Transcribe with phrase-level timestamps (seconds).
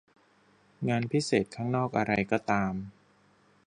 [0.89, 2.73] งานพิเศษข้างนอกอะไรก็ตาม